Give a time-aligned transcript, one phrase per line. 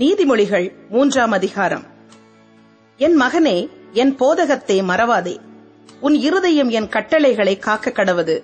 [0.00, 1.82] நீதிமொழிகள் மூன்றாம் அதிகாரம்.
[2.96, 5.36] என் மகனே என் போதகத்தை மறவாதே.
[6.00, 8.42] உன் இருதயம் என் கட்டளைகளை காக்க கடவது.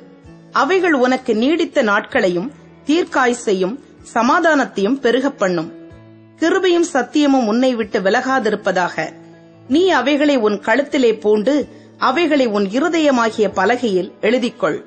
[0.52, 2.52] அவைகள் உனக்கு நீடித்த நாட்களையும்
[2.86, 3.78] தீர்க்காயுசையும்
[4.14, 5.72] சமாதானத்தையும் பெருகப் பண்ணும்.
[6.38, 9.12] கிருபையும் சத்தியமும் உன்னை விட்டு விலகாதிருப்பதாக.
[9.68, 11.68] நீ அவைகளை உன் கழுத்திலே பூண்டு
[11.98, 14.82] அவைகளை உன் இருதயமாகிய பலகையில் எழுதிக்கொள்.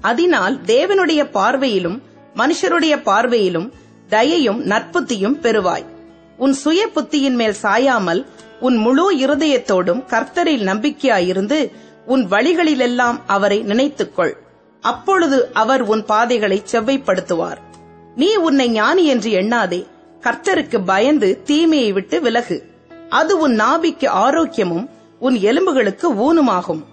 [0.00, 2.02] அதனால் தேவனுடைய பார்வையிலும்
[2.34, 3.70] மனுஷருடைய பார்வையிலும்
[4.08, 5.94] தயையும் நற்புத்தியும் பெறுவாய்.
[6.36, 8.26] உன் சுய புத்தியின் மேல் சாயாமல்
[8.60, 11.72] உன் முழு இருதயத்தோடும் கர்த்தரில் நம்பிக்கையாயிருந்து
[12.06, 14.32] உன் வழிகளிலெல்லாம் அவரை நினைத்துக்கொள்.
[14.80, 17.60] அப்பொழுது அவர் உன் பாதைகளை செவ்வைப்படுத்துவார்.
[18.16, 19.86] நீ உன்னை ஞானி என்று எண்ணாதே.
[20.20, 22.66] கர்த்தருக்கு பயந்து தீமையை விட்டு விலகு.
[23.08, 24.86] அது உன் நாபிக்கு ஆரோக்கியமும்
[25.18, 26.84] உன் எலும்புகளுக்கு ஊனுமாகும்.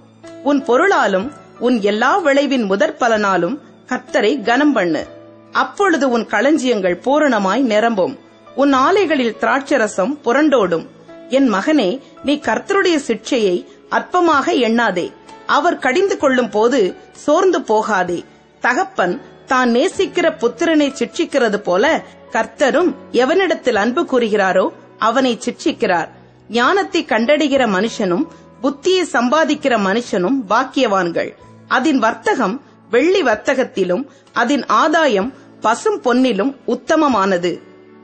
[0.44, 5.08] உன் பொருளாலும் உன் எல்லா விளைவின் முதற் பலனாலும் கர்த்தரை கனம் பண்ணு
[5.52, 8.18] அப்பொழுது உன் களஞ்சியங்கள் பூரணமாய் நிரம்பும்.
[8.56, 10.86] உன் ஆலைகளில் திராட்சரசம் புரண்டோடும்.
[11.30, 15.12] என் மகனே நீ கர்த்தருடைய சிக்ஷையை அற்பமாக எண்ணாதே.
[15.46, 18.26] அவர் கடிந்து கொள்ளும் போது சோர்ந்து போகாதே.
[18.60, 26.08] தகப்பன் தான் நேசிக்கிற புத்திரனை சிட்சிக்கிறது போல கர்த்தரும் எவனிடத்தில் அன்பு கூறுகிறாரோ அவனை சிட்சிக்கிறார்.
[26.50, 28.26] ஞானத்தை கண்டடைகிற மனுஷனும்
[28.62, 31.32] புத்தியை சம்பாதிக்கிற மனுஷனும் பாக்கியவான்கள்.
[31.68, 37.52] அதன் வர்த்தகம் வெள்ளி வர்த்தகத்திலும் அதன் ஆதாயம் பசும் பொன்னிலும் உத்தமமானது.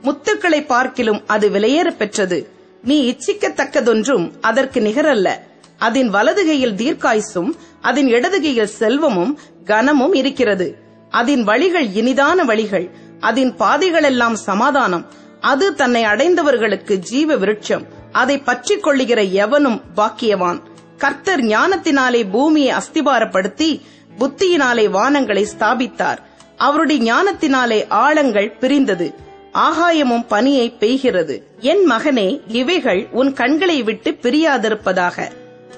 [0.02, 2.50] முத்துக்களை பார்க்கிலும் அது விலையேற பெற்றது.
[2.84, 5.30] நீ இச்சிக்கத்தக்கதொன்றும் அதற்கு நிகரல்ல.
[5.78, 7.50] அதன் வலதுகையில் தீர்க்காயுசும்
[7.82, 10.78] அதன் இடதுகையில் செல்வமும் கனமும் இருக்கிறது.
[11.10, 12.90] அதன் வழிகள் இனிதான வழிகள்.
[13.20, 15.06] அதன் பாதைகளெல்லாம் சமாதானம்.
[15.42, 17.86] அது தன்னை அடைந்தவர்களுக்கு ஜீவ விருட்சம்.
[18.12, 20.62] அதை பற்றி கொள்ளுகிற எவனும் பாக்கியவான்.
[20.98, 23.82] கர்த்தர் ஞானத்தினாலே பூமியை அஸ்திபாரப்படுத்தி
[24.20, 26.18] புத்தியினாலே வானங்களை ஸ்தாபித்தார்.
[26.58, 29.28] அவருடைய ஞானத்தினாலே ஆழங்கள் பிரிந்தது.
[29.54, 31.44] ஆகாயமும் பனியை பெய்கிறது.
[31.60, 35.32] என் மகனே இவைகள் உன் கண்களை விட்டு பிரியாதிருப்பதாக.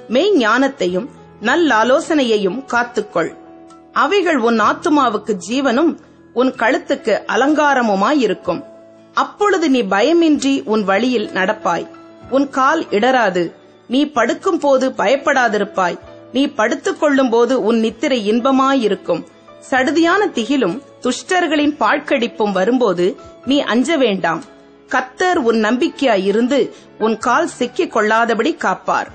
[0.07, 1.07] மெய் ஞானத்தையும்
[1.41, 3.35] நல்லாலோசனையையும் காத்துக்கொள்.
[3.93, 5.97] அவைகள் உன் ஆத்துமாவுக்கு ஜீவனும்
[6.33, 8.63] உன் கழுத்துக்கு அலங்காரமுமாயிருக்கும்.
[9.13, 11.87] அப்பொழுது நீ பயமின்றி உன் வழியில் நடப்பாய்.
[12.29, 13.51] உன் கால் இடராது.
[13.87, 15.99] நீ படுக்கும் போது பயப்படாதிருப்பாய்.
[16.33, 19.23] நீ படுத்துக் கொள்ளும் போது உன் நித்திரை இன்பமாயிருக்கும்.
[19.69, 23.05] சடுதியான திகிலும் துஷ்டர்களின் பாழ்கடிப்பும் வரும்போது
[23.45, 24.43] நீ அஞ்ச வேண்டாம்.
[24.89, 26.59] கத்தர் உன் நம்பிக்கையாயிருந்து
[26.99, 29.09] உன் கால் சிக்கிக் கொள்ளாதபடி காப்பார்.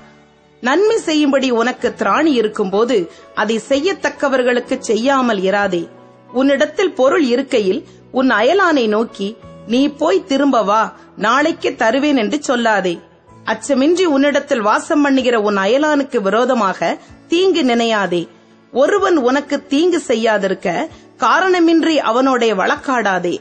[0.61, 5.83] நன்மை செய்யும்படி உனக்கு திராணி இருக்கும்போது அதை செய்யத்தக்கவர்களுக்கு செய்யாமல் இராதே.
[6.33, 7.81] உன்னிடத்தில் பொருள் இருக்கையில்
[8.11, 9.37] உன் அயலானை நோக்கி
[9.67, 12.95] நீ போய் திரும்ப வா நாளைக்கு தருவேன் என்று சொல்லாதே.
[13.45, 16.97] அச்சமின்றி உன்னிடத்தில் வாசம் பண்ணுகிற உன் அயலானுக்கு விரோதமாக
[17.27, 18.27] தீங்கு நினையாதே.
[18.71, 20.87] ஒருவன் உனக்கு தீங்கு செய்யாதிருக்க
[21.19, 23.37] காரணமின்றி அவனோட வழக்காடாதே.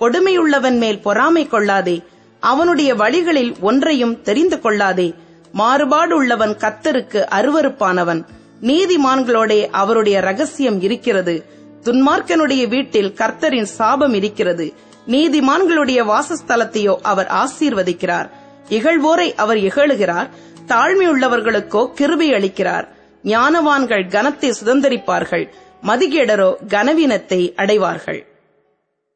[0.00, 2.02] கொடுமையுள்ளவன் மேல் பொறாமை கொள்ளாதே.
[2.40, 5.14] அவனுடைய வழிகளில் ஒன்றையும் தெரிந்து கொள்ளாதே.
[5.52, 8.24] மாறுபாடு உள்ளவன் கத்தருக்கு அருவருப்பானவன்.
[8.62, 11.44] நீதிமான்களோடே அவருடைய ரகசியம் இருக்கிறது.
[11.82, 14.72] துன்மார்க்கனுடைய வீட்டில் கர்த்தரின் சாபம் இருக்கிறது.
[15.06, 18.30] நீதிமான்களுடைய வாசஸ்தலத்தையோ அவர் ஆசீர்வதிக்கிறார்.
[18.68, 20.28] இகழ்வோரை அவர் இகழுகிறார்.
[20.66, 22.96] தாழ்மையுள்ளவர்களுக்கோ கிருபி அளிக்கிறார்.
[23.28, 25.48] ஞானவான்கள் கனத்தை சுதந்திரிப்பார்கள்.
[25.86, 28.27] மதிகேடரோ கனவீனத்தை அடைவார்கள்.